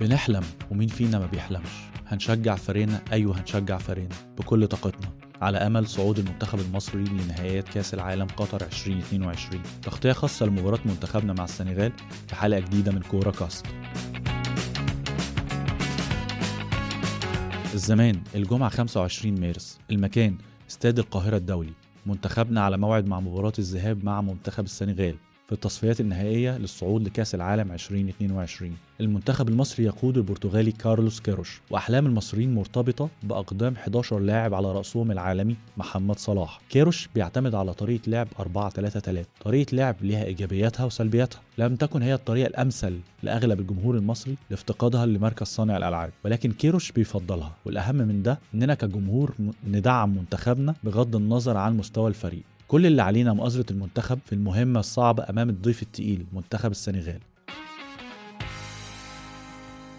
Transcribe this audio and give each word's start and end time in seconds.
بنحلم 0.00 0.42
ومين 0.70 0.88
فينا 0.88 1.18
ما 1.18 1.26
بيحلمش. 1.26 1.68
هنشجع 2.06 2.56
فريقنا؟ 2.56 3.02
أيوه 3.12 3.40
هنشجع 3.40 3.78
فريقنا 3.78 4.14
بكل 4.38 4.66
طاقتنا. 4.66 5.08
على 5.42 5.58
أمل 5.58 5.86
صعود 5.86 6.18
المنتخب 6.18 6.60
المصري 6.60 7.04
لنهائيات 7.04 7.68
كأس 7.68 7.94
العالم 7.94 8.26
قطر 8.26 8.62
2022 8.62 9.62
تغطية 9.82 10.12
خاصة 10.12 10.46
لمباراة 10.46 10.78
منتخبنا 10.84 11.32
مع 11.32 11.44
السنغال 11.44 11.92
في 12.28 12.34
حلقة 12.34 12.60
جديدة 12.60 12.92
من 12.92 13.00
كورة 13.00 13.30
كاست. 13.30 13.66
الزمان 17.74 18.22
الجمعة 18.34 18.68
25 18.68 19.40
مارس. 19.40 19.78
المكان 19.90 20.38
استاد 20.70 20.98
القاهرة 20.98 21.36
الدولي. 21.36 21.72
منتخبنا 22.06 22.60
على 22.60 22.76
موعد 22.78 23.06
مع 23.06 23.20
مباراة 23.20 23.52
الذهاب 23.58 24.04
مع 24.04 24.20
منتخب 24.20 24.64
السنغال. 24.64 25.16
في 25.46 25.52
التصفيات 25.52 26.00
النهائية 26.00 26.58
للصعود 26.58 27.06
لكأس 27.06 27.34
العالم 27.34 27.72
2022 27.72 28.76
المنتخب 29.00 29.48
المصري 29.48 29.84
يقود 29.84 30.16
البرتغالي 30.16 30.72
كارلوس 30.72 31.20
كيروش. 31.20 31.60
وأحلام 31.70 32.06
المصريين 32.06 32.54
مرتبطة 32.54 33.08
بأقدام 33.22 33.74
11 33.74 34.18
لاعب 34.18 34.54
على 34.54 34.72
رأسهم 34.72 35.10
العالمي 35.10 35.56
محمد 35.76 36.18
صلاح. 36.18 36.60
كيروش 36.70 37.08
بيعتمد 37.14 37.54
على 37.54 37.74
طريقة 37.74 38.02
لعب 38.10 38.28
4 38.40 38.70
3 38.70 39.00
3 39.00 39.28
طريقة 39.44 39.74
لعب 39.76 39.96
لها 40.02 40.24
إيجابياتها 40.24 40.84
وسلبياتها. 40.84 41.40
لم 41.58 41.76
تكن 41.76 42.02
هي 42.02 42.14
الطريقة 42.14 42.46
الأمثل 42.46 42.98
لأغلب 43.22 43.60
الجمهور 43.60 43.96
المصري 43.96 44.36
لافتقادها 44.50 45.06
لمركز 45.06 45.46
صانع 45.46 45.76
الألعاب. 45.76 46.10
ولكن 46.24 46.52
كيروش 46.52 46.92
بيفضلها. 46.92 47.52
والأهم 47.64 47.96
من 47.96 48.22
ده 48.22 48.38
إننا 48.54 48.74
كجمهور 48.74 49.34
ندعم 49.68 50.16
منتخبنا 50.16 50.74
بغض 50.84 51.16
النظر 51.16 51.56
عن 51.56 51.76
مستوى 51.76 52.08
الفريق. 52.08 52.42
كل 52.68 52.86
اللي 52.86 53.02
علينا 53.02 53.32
مؤازرة 53.32 53.66
المنتخب 53.70 54.18
في 54.26 54.32
المهمة 54.32 54.80
الصعبة 54.80 55.26
أمام 55.30 55.48
الضيف 55.50 55.82
التقيل 55.82 56.26
منتخب 56.32 56.70
السنغال. 56.70 57.20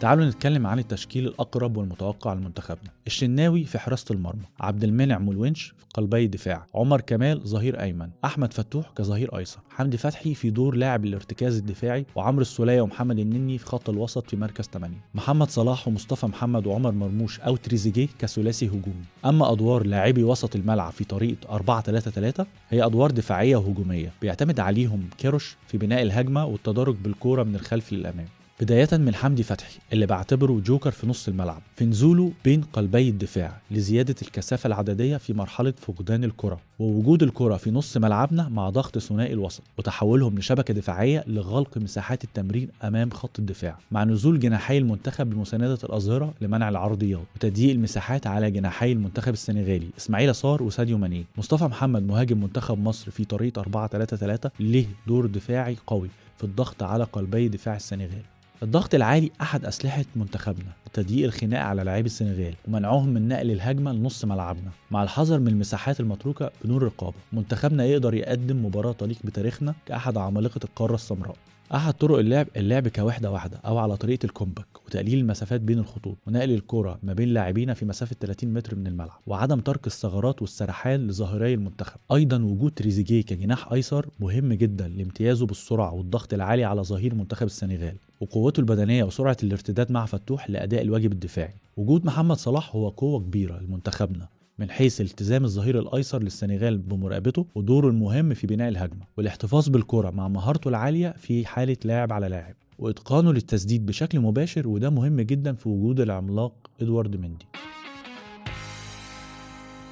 تعالوا 0.00 0.24
نتكلم 0.24 0.66
عن 0.66 0.78
التشكيل 0.78 1.26
الأقرب 1.26 1.76
والمتوقع 1.76 2.32
لمنتخبنا. 2.32 2.90
الشناوي 3.06 3.64
في 3.64 3.78
حراسة 3.78 4.04
المرمى 4.10 4.42
عبد 4.60 4.84
المنعم 4.84 5.28
والونش 5.28 5.74
في 5.78 5.84
قلبي 5.94 6.24
الدفاع 6.24 6.66
عمر 6.74 7.00
كمال 7.00 7.40
ظهير 7.40 7.80
أيمن 7.80 8.08
أحمد 8.24 8.52
فتوح 8.52 8.90
كظهير 8.96 9.38
أيسر 9.38 9.58
حمدي 9.70 9.96
فتحي 9.96 10.34
في 10.34 10.50
دور 10.50 10.76
لاعب 10.76 11.04
الارتكاز 11.04 11.58
الدفاعي 11.58 12.06
وعمرو 12.14 12.42
السولية 12.42 12.80
ومحمد 12.80 13.18
النني 13.18 13.58
في 13.58 13.66
خط 13.66 13.90
الوسط 13.90 14.30
في 14.30 14.36
مركز 14.36 14.64
8 14.64 14.96
محمد 15.14 15.50
صلاح 15.50 15.88
ومصطفى 15.88 16.26
محمد 16.26 16.66
وعمر 16.66 16.92
مرموش 16.92 17.40
أو 17.40 17.56
تريزيجيه 17.56 18.08
كثلاثي 18.18 18.66
هجومي. 18.68 19.04
أما 19.24 19.52
أدوار 19.52 19.86
لاعبي 19.86 20.22
وسط 20.22 20.56
الملعب 20.56 20.92
في 20.92 21.04
طريقة 21.04 21.54
4 21.54 21.82
3 21.82 22.10
3 22.10 22.46
هي 22.70 22.86
أدوار 22.86 23.10
دفاعية 23.10 23.56
وهجومية 23.56 24.12
بيعتمد 24.22 24.60
عليهم 24.60 25.08
كيروش 25.18 25.56
في 25.66 25.78
بناء 25.78 26.02
الهجمة 26.02 26.44
والتدرج 26.44 26.96
بالكورة 26.96 27.42
من 27.42 27.54
الخلف 27.54 27.92
للأمام. 27.92 28.26
بداية 28.64 28.88
من 28.92 29.14
حمدي 29.14 29.42
فتحي 29.42 29.78
اللي 29.92 30.06
بعتبره 30.06 30.60
جوكر 30.66 30.90
في 30.90 31.06
نص 31.06 31.28
الملعب. 31.28 31.62
في 31.76 31.84
نزوله 31.84 32.32
بين 32.44 32.60
قلبي 32.60 33.08
الدفاع 33.08 33.60
لزيادة 33.70 34.14
الكثافة 34.22 34.66
العددية 34.66 35.16
في 35.16 35.32
مرحلة 35.32 35.74
فقدان 35.80 36.24
الكرة 36.24 36.60
ووجود 36.78 37.22
الكرة 37.22 37.56
في 37.56 37.70
نص 37.70 37.96
ملعبنا 37.96 38.48
مع 38.48 38.70
ضغط 38.70 38.98
ثنائي 38.98 39.32
الوسط 39.32 39.62
وتحولهم 39.78 40.38
لشبكة 40.38 40.74
دفاعية 40.74 41.24
لغلق 41.26 41.78
مساحات 41.78 42.24
التمرير 42.24 42.68
أمام 42.84 43.10
خط 43.10 43.38
الدفاع. 43.38 43.78
مع 43.90 44.04
نزول 44.04 44.40
جناحي 44.40 44.78
المنتخب 44.78 45.30
بمساندة 45.30 45.78
الأظهرة 45.84 46.34
لمنع 46.40 46.68
العرضيات 46.68 47.26
وتضييق 47.36 47.70
المساحات 47.70 48.26
على 48.26 48.50
جناحي 48.50 48.92
المنتخب 48.92 49.32
السنغالي 49.32 49.88
إسماعيل 49.98 50.34
صار 50.34 50.62
وساديو 50.62 50.98
ماني. 50.98 51.24
مصطفى 51.38 51.64
محمد 51.64 52.02
مهاجم 52.02 52.40
منتخب 52.42 52.78
مصر 52.78 53.10
في 53.10 53.24
طريقة 53.24 53.60
4 53.60 53.88
3 53.88 54.16
3 54.16 54.50
له 54.60 54.86
دور 55.06 55.26
دفاعي 55.26 55.76
قوي 55.86 56.08
في 56.38 56.44
الضغط 56.44 56.82
على 56.82 57.04
قلبي 57.04 57.48
دفاع 57.48 57.76
السنغال. 57.76 58.33
الضغط 58.62 58.94
العالي 58.94 59.30
أحد 59.40 59.64
أسلحة 59.64 60.04
منتخبنا 60.16 60.72
لتضييق 60.86 61.24
الخناق 61.24 61.60
على 61.60 61.84
لاعبي 61.84 62.06
السنغال 62.06 62.54
ومنعهم 62.68 63.08
من 63.08 63.28
نقل 63.28 63.50
الهجمة 63.50 63.92
لنص 63.92 64.24
ملعبنا. 64.24 64.70
مع 64.90 65.02
الحذر 65.02 65.38
من 65.38 65.48
المساحات 65.48 66.00
المتروكة 66.00 66.50
بدون 66.64 66.78
رقابة 66.78 67.16
منتخبنا 67.32 67.84
يقدر 67.84 68.14
يقدم 68.14 68.64
مباراة 68.66 68.92
تليق 68.92 69.16
بتاريخنا 69.24 69.74
كأحد 69.86 70.16
عمالقة 70.16 70.60
القارة 70.64 70.94
السمراء. 70.94 71.36
أحد 71.74 71.94
طرق 71.94 72.18
اللعب 72.18 72.46
اللعب 72.56 72.88
كوحدة 72.88 73.30
واحدة 73.30 73.56
أو 73.56 73.78
على 73.78 73.96
طريقة 73.96 74.26
الكومباك 74.26 74.66
وتقليل 74.86 75.18
المسافات 75.18 75.60
بين 75.60 75.78
الخطوط 75.78 76.16
ونقل 76.26 76.50
الكرة 76.50 76.98
ما 77.02 77.12
بين 77.12 77.28
لاعبين 77.28 77.74
في 77.74 77.84
مسافة 77.84 78.16
30 78.20 78.54
متر 78.54 78.76
من 78.76 78.86
الملعب 78.86 79.20
وعدم 79.26 79.60
ترك 79.60 79.86
الثغرات 79.86 80.42
والسرحان 80.42 81.06
لظاهري 81.06 81.54
المنتخب. 81.54 81.96
أيضا 82.12 82.42
وجود 82.42 82.72
تريزيجيه 82.72 83.22
كجناح 83.22 83.72
أيسر 83.72 84.06
مهم 84.20 84.52
جدا 84.52 84.88
لامتيازه 84.88 85.46
بالسرعة 85.46 85.94
والضغط 85.94 86.34
العالي 86.34 86.64
على 86.64 86.82
ظهير 86.82 87.14
منتخب 87.14 87.46
السنغال 87.46 87.96
وقوته 88.20 88.60
البدنية 88.60 89.04
وسرعة 89.04 89.36
الارتداد 89.42 89.92
مع 89.92 90.06
فتوح 90.06 90.50
لأداء 90.50 90.82
الواجب 90.82 91.12
الدفاعي. 91.12 91.54
وجود 91.76 92.06
محمد 92.06 92.36
صلاح 92.36 92.76
هو 92.76 92.88
قوة 92.88 93.20
كبيرة 93.20 93.58
لمنتخبنا. 93.58 94.28
من 94.58 94.70
حيث 94.70 95.00
التزام 95.00 95.44
الظهير 95.44 95.78
الأيسر 95.78 96.22
للسنغال 96.22 96.78
بمراقبته 96.78 97.46
ودوره 97.54 97.88
المهم 97.88 98.34
في 98.34 98.46
بناء 98.46 98.68
الهجمة 98.68 99.06
والاحتفاظ 99.16 99.68
بالكرة 99.68 100.10
مع 100.10 100.28
مهارته 100.28 100.68
العالية 100.68 101.14
في 101.18 101.46
حالة 101.46 101.76
لاعب 101.84 102.12
على 102.12 102.28
لاعب 102.28 102.54
وإتقانه 102.78 103.32
للتسديد 103.32 103.86
بشكل 103.86 104.20
مباشر 104.20 104.68
وده 104.68 104.90
مهم 104.90 105.20
جدا 105.20 105.54
في 105.54 105.68
وجود 105.68 106.00
العملاق 106.00 106.70
إدوارد 106.80 107.16
مندي. 107.16 107.46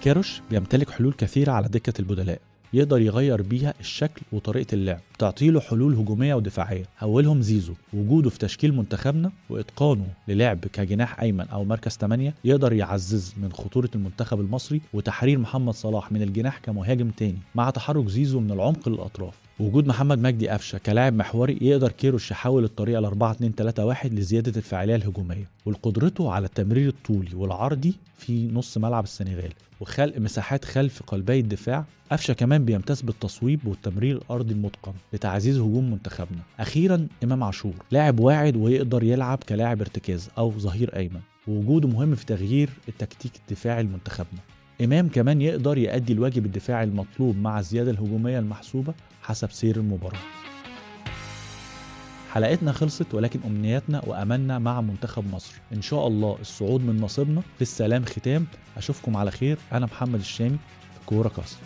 كاروش 0.03 0.43
بيمتلك 0.51 0.91
حلول 0.91 1.12
كثيرة 1.12 1.53
على 1.53 1.69
دكة 1.69 2.01
البدلاء 2.01 2.41
يقدر 2.75 3.00
يغير 3.00 3.43
بيها 3.43 3.75
الشكل 3.81 4.22
وطريقة 4.33 4.75
اللعب 4.75 5.00
تعطيله 5.19 5.60
حلول 5.60 5.94
هجومية 5.94 6.34
ودفاعية. 6.34 6.84
أولهم 7.03 7.43
زيزو 7.43 7.75
وجوده 7.94 8.31
في 8.31 8.38
تشكيل 8.38 8.75
منتخبنا 8.75 9.33
وإتقانه 9.50 10.06
للعب 10.28 10.59
كجناح 10.59 11.21
أيمن 11.21 11.49
أو 11.49 11.65
مركز 11.65 11.93
8 11.93 12.34
يقدر 12.44 12.72
يعزز 12.72 13.34
من 13.43 13.53
خطورة 13.53 13.91
المنتخب 13.94 14.41
المصري 14.41 14.81
وتحرير 14.93 15.38
محمد 15.38 15.75
صلاح 15.75 16.12
من 16.12 16.22
الجناح 16.22 16.59
كمهاجم 16.59 17.10
تاني. 17.10 17.38
مع 17.55 17.71
تحرك 17.71 18.09
زيزو 18.09 18.41
من 18.41 18.50
العمق 18.50 18.89
للأطراف 18.89 19.34
وجود 19.61 19.87
محمد 19.87 20.19
مجدي 20.19 20.49
قفشة 20.49 20.79
كلاعب 20.79 21.15
محوري 21.15 21.59
يقدر 21.61 21.93
كيروش 21.93 22.31
يحول 22.31 22.65
الطريقة 22.65 23.01
ل 23.01 23.05
4 23.05 23.33
2 23.33 23.53
3 23.53 23.85
1 23.85 24.15
لزيادة 24.15 24.53
الفاعليه 24.57 24.97
الهجومية 24.97 25.49
وقدرته 25.67 26.33
على 26.33 26.47
التمرير 26.47 26.89
الطولي 26.89 27.35
والعرضي 27.35 27.95
في 28.17 28.49
نص 28.53 28.79
ملعب 28.79 29.05
السنغال 29.05 29.53
وخلق 29.81 30.19
مساحات 30.19 30.65
خلف 30.65 31.03
قلبي 31.03 31.41
الدفاع. 31.41 31.85
قفشة 32.13 32.35
كمان 32.35 32.65
بيمتاز 32.65 33.03
بالتصويب 33.03 33.67
والتمرير 33.67 34.17
الأرضي 34.17 34.55
المتقن 34.55 34.93
لتعزيز 35.13 35.59
هجوم 35.59 35.91
منتخبنا. 35.91 36.41
أخيرا 36.61 37.09
إمام 37.25 37.45
عاشور 37.45 37.75
لاعب 37.91 38.21
واعد 38.21 38.57
ويقدر 38.57 39.03
يلعب 39.03 39.39
كلاعب 39.49 39.81
ارتكاز 39.81 40.29
أو 40.39 40.53
ظهير 40.59 40.97
أيمن 40.97 41.21
ووجوده 41.49 41.89
مهم 41.89 42.15
في 42.15 42.27
تغيير 42.27 42.71
التكتيك 42.89 43.33
الدفاعي 43.37 43.83
لمنتخبنا. 43.83 44.41
إمام 44.84 45.09
كمان 45.09 45.43
يقدر 45.43 45.78
يؤدي 45.78 46.12
الواجب 46.12 46.47
الدفاعي 46.47 46.84
المطلوب 46.84 47.37
مع 47.37 47.59
الزيادة 47.59 47.91
الهجومية 47.91 48.38
المحسوبة 48.38 48.94
حسب 49.22 49.50
سير 49.50 49.76
المباراة. 49.76 50.19
حلقتنا 52.31 52.72
خلصت 52.72 53.15
ولكن 53.15 53.41
أمنياتنا 53.47 54.03
وأملنا 54.06 54.59
مع 54.59 54.81
منتخب 54.81 55.34
مصر. 55.34 55.54
إن 55.72 55.82
شاء 55.82 56.06
الله 56.06 56.37
الصعود 56.41 56.81
من 56.81 57.00
نصيبنا. 57.00 57.41
في 57.56 57.62
السلام 57.62 58.04
ختام. 58.04 58.47
أشوفكم 58.76 59.16
على 59.16 59.31
خير. 59.31 59.59
أنا 59.72 59.87
محمد 59.87 60.21
الشامي 60.21 60.59
في 60.94 61.06
كورة 61.06 61.28
كاست 61.28 61.59